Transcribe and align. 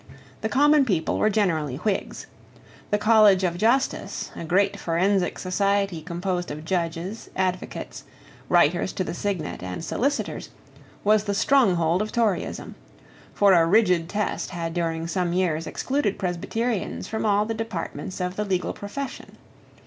The 0.41 0.49
common 0.49 0.83
people 0.83 1.19
were 1.19 1.29
generally 1.29 1.75
Whigs. 1.75 2.25
The 2.89 2.97
College 2.97 3.43
of 3.43 3.55
justice, 3.59 4.31
a 4.35 4.43
great 4.43 4.79
forensic 4.79 5.37
society 5.37 6.01
composed 6.01 6.49
of 6.49 6.65
judges, 6.65 7.29
advocates, 7.35 8.03
writers 8.49 8.93
to 8.93 9.03
the 9.03 9.13
signet, 9.13 9.61
and 9.61 9.85
solicitors, 9.85 10.49
was 11.03 11.25
the 11.25 11.35
stronghold 11.35 12.01
of 12.01 12.11
Toryism: 12.11 12.73
for 13.35 13.53
a 13.53 13.63
rigid 13.67 14.09
test 14.09 14.49
had 14.49 14.73
during 14.73 15.05
some 15.05 15.33
years 15.33 15.67
excluded 15.67 16.17
Presbyterians 16.17 17.07
from 17.07 17.23
all 17.23 17.45
the 17.45 17.53
departments 17.53 18.19
of 18.19 18.37
the 18.37 18.43
legal 18.43 18.73
profession. 18.73 19.37